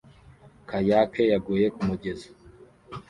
Kayaker 0.69 1.25
yaguye 1.31 1.65
kumugezi 1.75 2.27